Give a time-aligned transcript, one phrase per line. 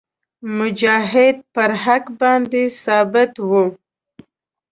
[0.57, 3.63] مجاهد په حق باندې ثابت وي.